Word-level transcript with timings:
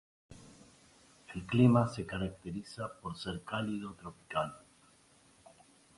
El 1.35 1.45
clima 1.45 1.87
se 1.87 2.07
caracteriza 2.07 2.91
por 2.99 3.15
ser 3.15 3.43
cálido 3.43 3.93
tropical. 3.93 4.51